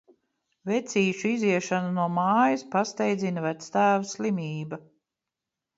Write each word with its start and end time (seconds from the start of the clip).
Vecīšu 0.69 1.29
iziešanu 1.33 1.93
no 1.99 2.07
mājas 2.15 2.65
pasteidzina 2.77 3.45
vectēva 3.49 4.13
slimība. 4.15 4.83